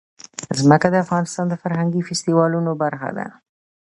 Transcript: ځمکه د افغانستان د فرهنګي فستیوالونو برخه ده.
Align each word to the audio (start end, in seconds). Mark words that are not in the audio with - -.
ځمکه 0.59 0.87
د 0.91 0.95
افغانستان 1.05 1.45
د 1.49 1.53
فرهنګي 1.61 2.01
فستیوالونو 2.07 2.71
برخه 2.81 3.09
ده. 3.17 3.27